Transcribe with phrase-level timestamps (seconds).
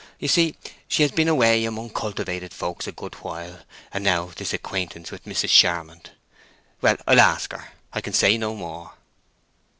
[0.17, 0.55] You see,
[0.87, 3.59] she has been away among cultivated folks a good while;
[3.91, 5.49] and now this acquaintance with Mrs.
[5.49, 7.73] Charmond—Well, I'll ask her.
[7.93, 8.93] I can say no more."